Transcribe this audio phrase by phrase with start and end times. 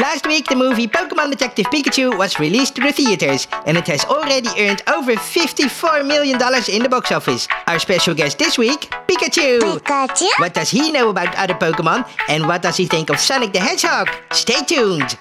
[0.00, 4.02] Last week, the movie Pokemon Detective Pikachu was released to the theaters, and it has
[4.06, 6.40] already earned over $54 million
[6.72, 7.46] in the box office.
[7.66, 9.60] Our special guest this week, Pikachu.
[9.60, 10.28] Pikachu?
[10.38, 13.60] What does he know about other Pokemon, and what does he think of Sonic the
[13.60, 14.08] Hedgehog?
[14.32, 15.18] Stay tuned.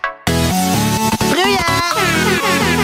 [1.35, 2.75] Booyah!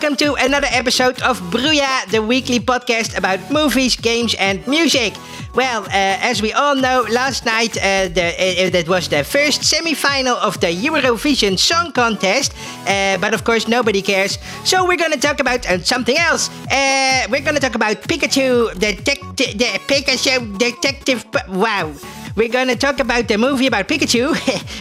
[0.00, 5.12] welcome to another episode of Bruya, the weekly podcast about movies, games, and music.
[5.56, 5.90] Well, uh,
[6.22, 10.60] as we all know, last night uh, the, uh, that was the first semi-final of
[10.60, 12.54] the Eurovision Song Contest,
[12.86, 14.38] uh, but of course nobody cares.
[14.62, 16.48] So we're gonna talk about uh, something else.
[16.70, 21.26] Uh, we're gonna talk about Pikachu, the, the Pikachu detective.
[21.48, 21.92] Wow.
[22.38, 24.30] We're gonna talk about the movie about Pikachu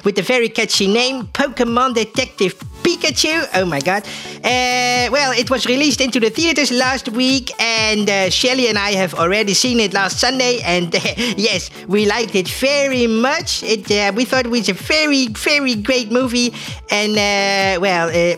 [0.05, 2.53] with the very catchy name Pokemon Detective
[2.83, 3.49] Pikachu.
[3.55, 4.03] Oh my god.
[4.45, 8.91] Uh, well, it was released into the theaters last week, and uh, Shelly and I
[8.91, 10.99] have already seen it last Sunday, and uh,
[11.35, 13.63] yes, we liked it very much.
[13.63, 16.53] It, uh, we thought it was a very, very great movie,
[16.91, 18.37] and uh, well, uh,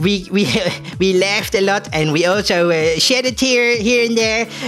[0.00, 0.46] we we
[0.98, 4.46] we laughed a lot and we also uh, shed a tear here and there.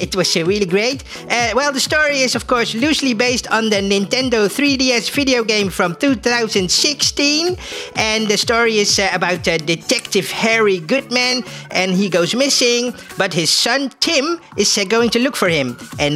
[0.00, 1.04] it was uh, really great.
[1.30, 5.70] Uh, well, the story is of course loosely based on the Nintendo 3DS video game
[5.70, 7.56] from 2016,
[7.96, 13.32] and the story is uh, about uh, Detective Harry Goodman, and he goes missing, but
[13.32, 16.14] his son Tim is uh, going to look for him, and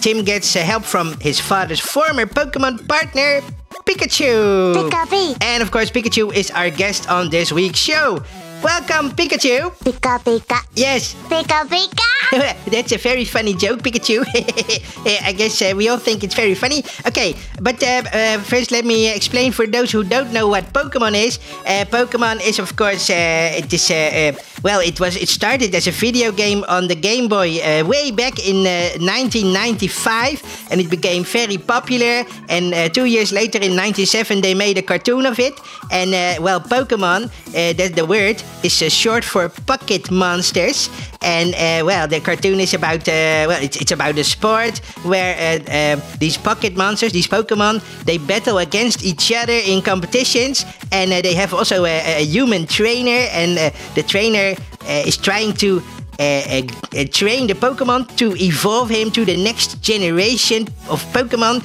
[0.00, 3.40] Tim gets help from his father's former Pokemon partner.
[3.84, 4.74] Pikachu!
[4.74, 5.36] Pika-pee.
[5.40, 8.22] And of course, Pikachu is our guest on this week's show.
[8.62, 9.74] Welcome, Pikachu!
[9.82, 10.62] Pika pika.
[10.78, 12.06] Yes, Pika pika.
[12.70, 14.22] that's a very funny joke, Pikachu.
[15.26, 16.84] I guess uh, we all think it's very funny.
[17.06, 21.14] Okay, but uh, uh, first let me explain for those who don't know what Pokemon
[21.14, 21.40] is.
[21.66, 25.74] Uh, Pokemon is, of course, uh, it is uh, uh, well, it was it started
[25.74, 30.80] as a video game on the Game Boy uh, way back in uh, 1995, and
[30.80, 32.24] it became very popular.
[32.48, 35.58] And uh, two years later, in '97, they made a cartoon of it.
[35.90, 40.90] And uh, well, Pokemon, uh, that's the word, is uh, short for Pocket Monsters.
[41.20, 45.34] And uh, well, the cartoon is about uh, well, it's, it's about a sport where
[45.36, 51.12] uh, uh, these pocket monsters, these Pokemon, they battle against each other in competitions, and
[51.12, 53.56] uh, they have also a, a human trainer, and
[53.94, 54.54] the trainer
[54.86, 55.82] is trying to.
[56.22, 56.62] Uh, uh,
[56.94, 61.58] uh, train the Pokemon to evolve him to the next generation of Pokemon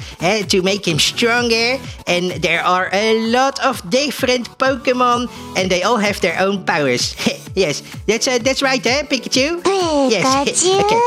[0.48, 1.78] to make him stronger.
[2.10, 7.14] And there are a lot of different Pokemon, and they all have their own powers.
[7.54, 9.62] yes, that's uh, that's right, eh, Pikachu?
[10.10, 10.26] Yes.
[10.26, 10.74] Pikachu.
[10.82, 11.02] okay.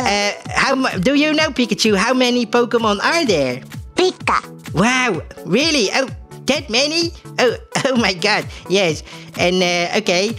[0.00, 1.92] Uh, how mu- do you know Pikachu?
[1.92, 3.60] How many Pokemon are there?
[3.96, 4.40] Pika.
[4.72, 5.90] Wow, really?
[5.92, 6.08] Oh,
[6.48, 7.12] that many?
[7.38, 8.46] Oh, oh my God!
[8.68, 9.02] Yes,
[9.38, 10.30] and uh, okay.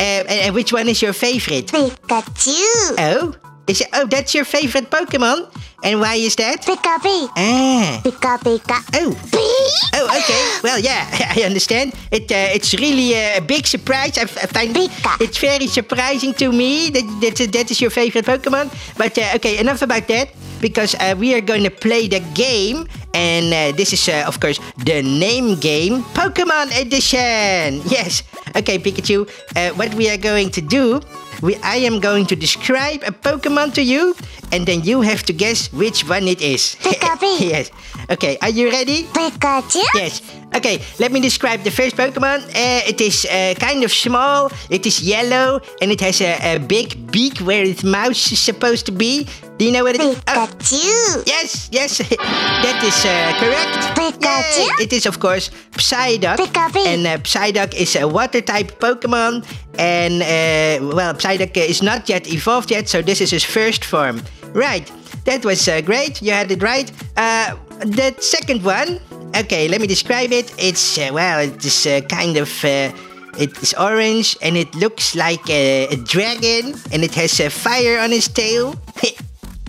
[0.00, 1.66] Uh, and, and which one is your favorite?
[1.66, 2.94] Pikachu.
[2.98, 3.34] Oh,
[3.66, 5.48] is it, oh that's your favorite Pokemon?
[5.84, 6.64] And why is that?
[6.64, 7.28] Pika pee.
[7.36, 8.00] Ah.
[8.00, 8.80] Pika pika.
[8.96, 9.12] Oh.
[9.28, 9.68] Pee.
[9.92, 10.42] Oh, okay.
[10.64, 11.04] Well, yeah,
[11.36, 11.92] I understand.
[12.10, 14.16] It uh, it's really uh, a big surprise.
[14.16, 15.20] I, I find Pika.
[15.20, 18.72] it's very surprising to me that that, that is your favorite Pokemon.
[18.96, 20.32] But uh, okay, enough about that
[20.64, 24.40] because uh, we are going to play the game, and uh, this is uh, of
[24.40, 24.56] course
[24.88, 27.84] the name game, Pokemon Edition.
[27.84, 28.24] Yes.
[28.56, 29.28] Okay, Pikachu.
[29.52, 31.04] Uh, what we are going to do?
[31.42, 34.14] We, I am going to describe a Pokemon to you,
[34.52, 36.76] and then you have to guess which one it is.
[36.80, 37.48] Pika-pee.
[37.54, 37.70] yes.
[38.10, 39.04] Okay, are you ready?
[39.14, 39.82] Pikachu.
[39.94, 40.22] Yes.
[40.54, 42.46] Okay, let me describe the first Pokemon.
[42.54, 46.58] Uh, it is uh, kind of small, it is yellow, and it has a, a
[46.58, 49.26] big beak where its mouth is supposed to be.
[49.58, 50.16] Do you know what it is?
[50.28, 51.26] Oh, Pikachu.
[51.26, 53.98] yes, yes, that is uh, correct.
[53.98, 54.78] Pikachu?
[54.78, 54.84] Yay!
[54.84, 56.36] It is, of course, Psyduck.
[56.36, 56.86] Pika-pee.
[56.86, 59.44] And uh, Psyduck is a water type Pokemon.
[59.76, 64.22] And, uh, well, Psyduck is not yet evolved yet, so this is his first form.
[64.52, 64.90] Right,
[65.24, 66.22] that was uh, great.
[66.22, 66.90] You had it right.
[67.16, 69.00] Uh, the second one,
[69.36, 70.52] okay, let me describe it.
[70.58, 72.50] It's, uh, well, it is uh, kind of.
[72.64, 72.92] Uh,
[73.36, 77.98] it is orange and it looks like a, a dragon and it has a fire
[77.98, 78.76] on its tail.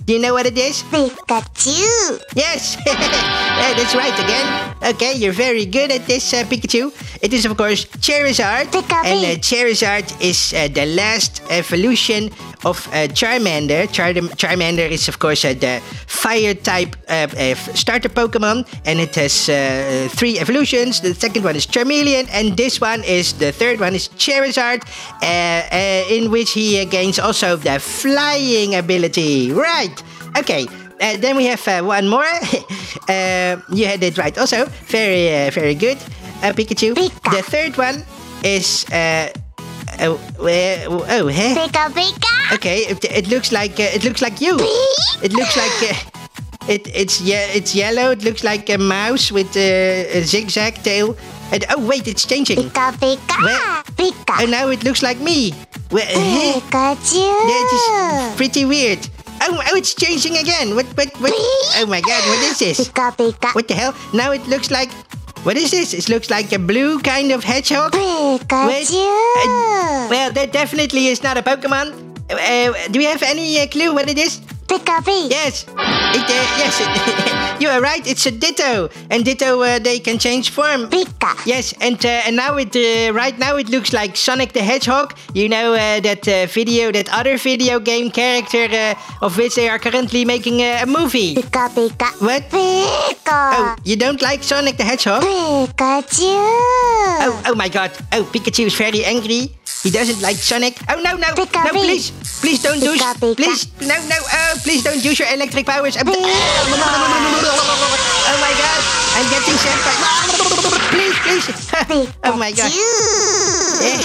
[0.06, 0.84] Do you know what it is?
[0.84, 2.22] Pikachu.
[2.36, 4.76] Yes, yeah, that's right again.
[4.94, 6.94] Okay, you're very good at this, uh, Pikachu.
[7.24, 8.66] It is, of course, Charizard.
[8.66, 9.10] Pika-pee.
[9.10, 12.30] And uh, Charizard is uh, the last evolution
[12.66, 13.90] of uh, Charmander.
[13.92, 19.16] Char- Charmander is, of course, uh, the fire type uh, uh, starter Pokemon, and it
[19.16, 21.00] has uh, three evolutions.
[21.00, 24.82] The second one is Charmeleon, and this one is the third one is Charizard,
[25.22, 29.52] uh, uh, in which he uh, gains also the flying ability.
[29.54, 29.96] Right.
[30.38, 30.68] Okay.
[31.00, 32.24] Uh, then we have uh, one more.
[33.10, 34.66] uh, you had it right also.
[34.88, 35.98] Very, uh, very good,
[36.42, 36.96] uh, Pikachu.
[36.96, 37.32] Pika.
[37.32, 38.04] The third one
[38.44, 39.28] is uh,
[40.00, 41.54] oh, uh, oh, huh?
[41.68, 42.35] Pika pika.
[42.54, 44.58] Okay, it, it looks like uh, it looks like you.
[45.24, 45.96] It looks like uh,
[46.68, 48.12] it it's yeah it's yellow.
[48.12, 51.16] It looks like a mouse with uh, a zigzag tail.
[51.52, 52.58] And oh wait, it's changing.
[52.58, 53.38] Pika pika.
[53.42, 53.84] Where?
[53.98, 54.42] Pika.
[54.42, 55.54] Oh now it looks like me.
[55.92, 57.26] Well, uh, Pikachu.
[57.50, 59.00] that is pretty weird.
[59.42, 60.76] Oh, oh, it's changing again.
[60.76, 61.34] What what what?
[61.34, 62.90] Oh my God, what is this?
[62.90, 63.54] Pika pika.
[63.56, 63.94] What the hell?
[64.14, 64.92] Now it looks like.
[65.46, 65.94] What is this?
[65.94, 67.92] It looks like a blue kind of hedgehog.
[67.94, 69.06] Pikachu.
[70.10, 72.05] Well, that definitely is not a Pokemon.
[72.30, 74.40] Uh, do we have any uh, clue what it is?
[74.66, 75.30] Pika pika.
[75.30, 75.64] Yes.
[75.64, 78.06] It, uh, yes, you are right.
[78.08, 80.90] It's a Ditto, and Ditto uh, they can change form.
[80.90, 81.38] Pika.
[81.46, 85.14] Yes, and uh, and now it uh, right now it looks like Sonic the Hedgehog.
[85.36, 89.70] You know uh, that uh, video, that other video game character uh, of which they
[89.70, 91.36] are currently making a, a movie.
[91.36, 92.10] Pika pika.
[92.22, 92.50] What?
[92.50, 93.42] Pika.
[93.54, 95.22] Oh, you don't like Sonic the Hedgehog?
[95.22, 96.34] Pikachu.
[97.22, 97.92] Oh, oh my God!
[98.14, 99.56] Oh, Pikachu is very angry.
[99.86, 100.82] He doesn't like Sonic.
[100.90, 101.70] Oh no, no, Pika, no!
[101.78, 102.10] Please,
[102.42, 102.98] please don't use.
[103.00, 103.38] Pika, Pika.
[103.38, 104.18] Please, no, no!
[104.18, 105.96] Oh, please don't use your electric powers.
[105.96, 106.12] Oh, oh
[108.42, 108.82] my God!
[109.14, 109.94] I'm getting sent by.
[110.90, 111.46] Please, please!
[112.26, 112.72] oh my God!
[113.86, 114.02] Eh,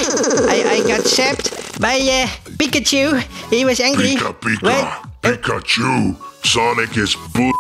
[0.53, 2.29] I, I got zapped by uh,
[2.61, 3.17] Pikachu.
[3.49, 4.17] He was angry.
[4.17, 4.63] Pika Pika.
[4.63, 4.85] What?
[5.23, 6.15] Pikachu.
[6.45, 7.53] Sonic is bull.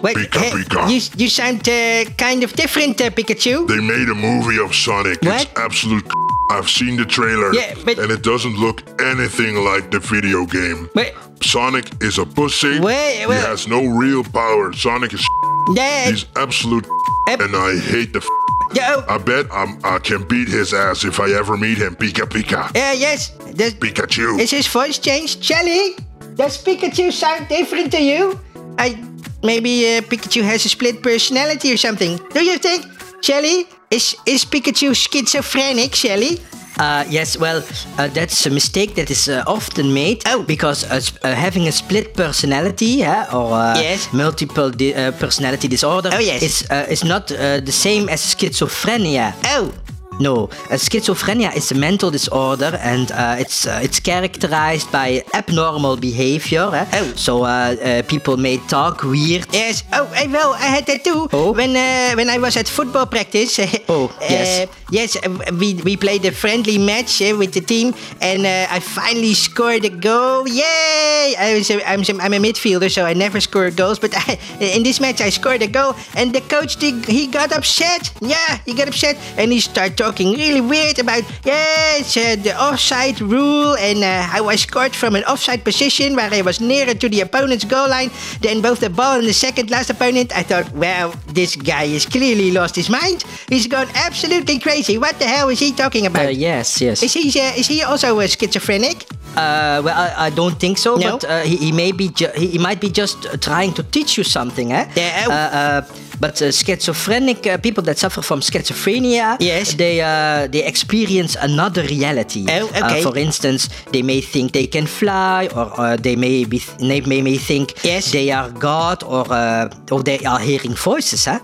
[0.00, 0.88] wait, Pika Pika.
[0.88, 3.68] you you sound uh, kind of different, uh, Pikachu.
[3.68, 5.20] They made a movie of Sonic.
[5.20, 5.42] What?
[5.42, 6.27] It's absolute.
[6.50, 7.52] I've seen the trailer.
[7.54, 10.88] Yeah, but- and it doesn't look anything like the video game.
[10.94, 11.12] Wait,
[11.42, 12.80] Sonic is a pussy.
[12.80, 14.72] Wait, he has no real power.
[14.72, 15.24] Sonic is.
[15.74, 16.86] yeah, He's absolute.
[17.28, 18.20] And I hate the.
[18.72, 21.94] yeah, oh, I bet I'm, I can beat his ass if I ever meet him.
[21.94, 22.68] Pika Pika.
[22.74, 23.30] uh, yes.
[23.52, 24.40] Does, Pikachu.
[24.40, 25.96] is his voice changed, Shelly?
[26.36, 28.40] Does Pikachu sound different to you?
[28.78, 28.96] I
[29.42, 32.18] maybe uh, Pikachu has a split personality or something.
[32.32, 32.86] Do you think,
[33.22, 33.66] Shelly?
[33.90, 36.38] Is is Pikachu schizophrenic, Shelly?
[36.78, 37.62] Uh, yes, well,
[37.98, 40.42] uh, that's a mistake that is uh, often made Oh.
[40.46, 43.02] because uh, uh, having a split personality
[43.32, 44.08] or uh, Yes.
[44.12, 46.42] multiple di- personality disorder Oh, yes.
[46.42, 49.32] is is not the same as schizophrenia.
[49.56, 49.72] Oh,
[50.20, 55.96] No, uh, schizophrenia is a mental disorder, and uh, it's uh, it's characterized by abnormal
[55.96, 56.70] behavior.
[56.74, 56.86] eh?
[56.92, 57.12] Oh.
[57.16, 59.46] So uh, uh, people may talk weird.
[59.52, 59.84] yes.
[59.92, 61.28] Oh, eh, well, I had that too.
[61.32, 61.52] Oh.
[61.52, 63.58] When uh, when I was at football practice.
[63.88, 64.66] Oh, yes.
[64.90, 65.28] Yes, uh,
[65.60, 67.92] we we played a friendly match uh, with the team,
[68.24, 70.48] and uh, I finally scored a goal.
[70.48, 71.36] Yay!
[71.36, 73.98] I was a, I'm I'm a midfielder, so I never score goals.
[73.98, 77.52] But I, in this match, I scored a goal, and the coach he, he got
[77.52, 78.16] upset.
[78.22, 83.20] Yeah, he got upset, and he started talking really weird about yes uh, the offside
[83.20, 87.20] rule, and uh, I scored from an offside position where I was nearer to the
[87.20, 90.32] opponent's goal line than both the ball and the second last opponent.
[90.32, 93.24] I thought, well, this guy is clearly lost his mind.
[93.50, 94.77] He's gone absolutely crazy.
[94.98, 96.34] What the hell is he talking Uh, about?
[96.34, 97.02] yes, yes.
[97.02, 99.06] Is he uh, is he also a schizophrenic?
[99.36, 101.12] Uh, well, I, I don't think so, No?
[101.12, 103.82] but uh, he, he may be ju- he, he might be just uh, trying to
[103.82, 104.86] teach you something, eh?
[104.96, 105.30] Yeah, oh.
[105.30, 105.80] Uh, uh,
[106.18, 109.74] but uh, schizophrenic uh, people that suffer from schizophrenia, Yes.
[109.74, 112.46] they uh, they experience another reality.
[112.48, 113.00] Oh, okay.
[113.00, 117.00] Uh, for instance, they may think they can fly, or uh, they may be they
[117.02, 118.10] may, may think Yes.
[118.10, 121.38] they are God, or uh, or they are hearing voices, huh?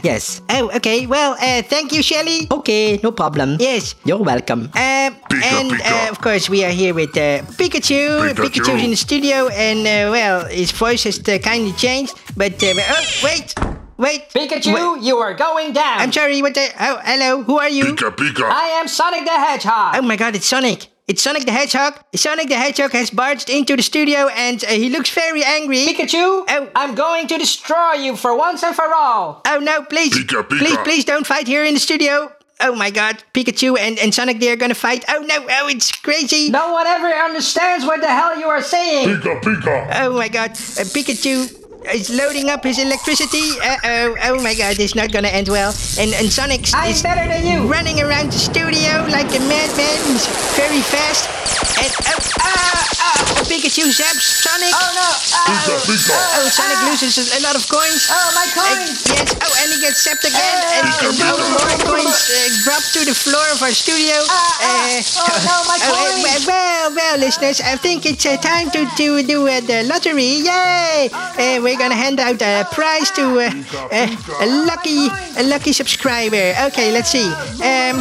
[0.02, 0.42] Yes.
[0.50, 1.06] Oh, okay.
[1.06, 2.46] Well, uh, thank you, Shelly.
[2.50, 3.56] Okay, no problem.
[3.60, 3.94] Yes.
[4.04, 4.70] You're welcome.
[4.74, 6.06] Um, Pika, and Pika.
[6.06, 8.32] Uh, of course, we are here with uh, Pikachu.
[8.32, 8.34] Pikachu.
[8.34, 12.14] Pikachu's in the studio, and uh, well, his voice has uh, kindly changed.
[12.36, 13.54] But uh, oh, wait,
[13.96, 15.02] wait, Pikachu, Wait.
[15.02, 16.00] you are going down.
[16.00, 16.42] I'm sorry.
[16.42, 16.68] What the?
[16.80, 17.42] Oh, hello.
[17.42, 17.84] Who are you?
[17.84, 18.44] Pika Pika.
[18.50, 19.96] I am Sonic the Hedgehog.
[19.96, 20.36] Oh my God!
[20.36, 20.88] It's Sonic.
[21.08, 22.00] It's Sonic the Hedgehog.
[22.16, 25.86] Sonic the Hedgehog has barged into the studio, and uh, he looks very angry.
[25.86, 26.68] Pikachu, Oh.
[26.74, 29.40] I'm going to destroy you for once and for all.
[29.46, 30.12] Oh no, please.
[30.12, 30.58] Pika, Pika.
[30.58, 32.32] Please, please don't fight here in the studio.
[32.58, 35.04] Oh my god, Pikachu and, and Sonic they are gonna fight.
[35.08, 36.50] Oh no, oh it's crazy.
[36.50, 39.06] No one ever understands what the hell you are saying.
[39.08, 40.00] Pika Pika.
[40.00, 43.54] Oh my god, uh, Pikachu is loading up his electricity.
[43.62, 45.70] Uh oh, oh my god, it's not gonna end well.
[45.98, 47.66] And and Sonic I'm is better than you.
[47.70, 49.98] running around the studio like a madman.
[50.10, 50.26] He's
[50.58, 51.28] very fast.
[51.76, 54.72] And oh, ah, ah, Pikachu zaps Sonic.
[54.72, 55.08] Oh no.
[55.46, 56.16] Pika Oh, Pika.
[56.16, 58.08] Oh, Sonic loses a lot of coins.
[58.10, 59.04] oh my Uh, coins.
[59.12, 59.28] yes.
[59.44, 60.56] Oh, and he gets zapped again.
[60.80, 61.52] and Pika, and more, Pika.
[61.52, 64.16] more coins uh, drop to the floor of our studio.
[64.28, 65.22] Ah, ah.
[65.22, 66.46] Oh, no, my uh, coins.
[66.46, 70.44] well, well, listeners, I think it's uh, time to, to do uh, the lottery.
[70.44, 71.08] Yay!
[71.12, 73.52] Uh, we're gonna hand out a prize to uh,
[73.92, 76.54] uh, a lucky a lucky subscriber.
[76.68, 77.28] Okay, let's see.
[77.60, 78.00] Um,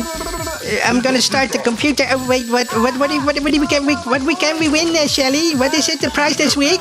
[0.85, 2.05] I'm gonna start the computer.
[2.09, 4.95] Oh, wait, what what what what what we can we what we can we win,
[4.95, 5.55] uh, Shelly?
[5.55, 5.99] What is it?
[5.99, 6.79] The prize this week?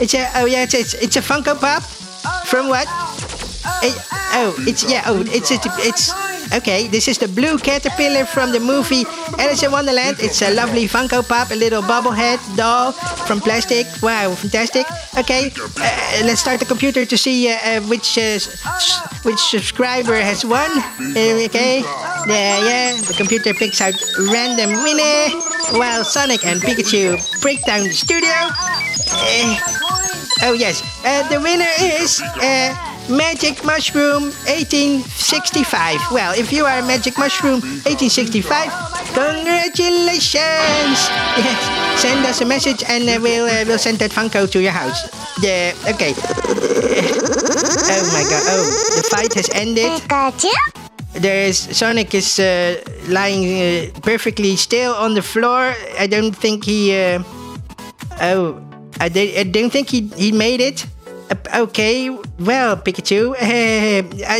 [0.00, 1.82] It's a oh yeah, it's it's, it's a Funko Pop.
[2.46, 2.88] From what?
[3.84, 3.92] Eh,
[4.40, 5.02] oh, it's yeah.
[5.06, 6.23] Oh, it's it's.
[6.56, 9.04] Okay, this is the blue caterpillar from the movie
[9.38, 10.16] Alice in Wonderland.
[10.20, 12.92] It's a lovely Funko Pop, a little bobblehead doll
[13.26, 13.86] from plastic.
[14.02, 14.86] Wow, fantastic.
[15.18, 18.38] Okay, uh, let's start the computer to see uh, uh, which uh,
[19.22, 20.70] which subscriber has won.
[21.16, 21.80] Okay,
[22.26, 23.00] yeah, yeah.
[23.00, 23.94] The computer picks out
[24.30, 25.30] random winner
[25.78, 28.34] while Sonic and Pikachu break down the studio.
[29.10, 29.80] Uh,
[30.42, 32.20] Oh yes, uh, the winner is
[33.08, 36.00] Magic Mushroom 1865.
[36.10, 38.72] Well, if you are Magic Mushroom 1865,
[39.12, 40.98] congratulations!
[41.34, 44.72] Yes, send us a message and uh, we'll uh, we'll send that Funko to your
[44.72, 45.02] house.
[45.42, 46.14] Yeah, okay.
[46.16, 48.42] oh my god!
[48.48, 48.62] Oh,
[48.96, 49.90] the fight has ended.
[51.14, 55.74] There is Sonic is uh, lying uh, perfectly still on the floor.
[55.98, 56.94] I don't think he.
[56.96, 57.22] Uh,
[58.22, 58.62] oh,
[59.00, 60.86] I, di- I don't think he he made it.
[61.30, 63.34] Uh, okay, well, Pikachu, uh,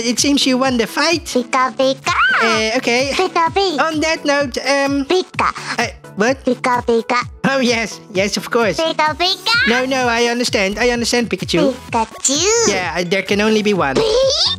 [0.04, 1.24] it seems you won the fight.
[1.24, 2.12] Pika pika.
[2.42, 3.10] Uh, okay.
[3.14, 3.80] Pika pika.
[3.80, 5.48] On that note, um, Pika.
[5.78, 6.44] uh, what?
[6.44, 7.20] Pika pika.
[7.44, 8.78] Oh yes, yes, of course.
[8.78, 9.54] Pika pika.
[9.68, 10.78] No, no, I understand.
[10.78, 11.72] I understand, Pikachu.
[11.90, 12.40] Pikachu.
[12.68, 13.96] Yeah, there can only be one.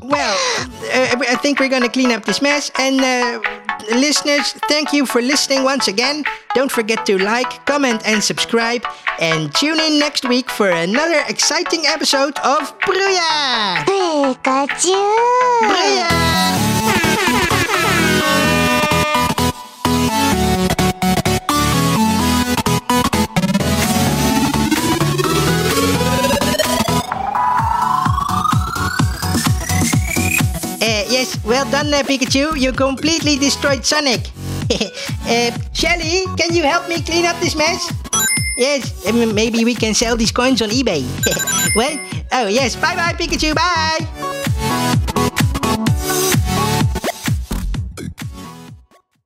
[0.01, 0.37] Well,
[0.93, 2.71] uh, I think we're gonna clean up this mess.
[2.77, 3.41] And uh,
[3.91, 6.23] listeners, thank you for listening once again.
[6.53, 8.83] Don't forget to like, comment, and subscribe.
[9.19, 13.85] And tune in next week for another exciting episode of Brouillard.
[13.85, 14.97] Pikachu.
[15.61, 16.64] Brouillard.
[31.25, 32.53] Yes, well done, uh, Pikachu.
[32.53, 34.29] You completely destroyed Sonic.
[34.69, 37.81] uh, Shelly, can you help me clean up this mess?
[38.59, 41.01] Yes, um, maybe we can sell these coins on eBay.
[41.75, 41.97] well,
[42.31, 44.05] oh yes, bye bye, Pikachu, bye.